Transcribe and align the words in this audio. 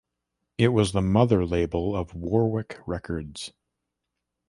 It 0.57 0.69
was 0.69 0.93
the 0.93 1.01
mother 1.03 1.45
label 1.45 1.95
of 1.95 2.15
Warwick 2.15 2.79
Records. 2.87 3.51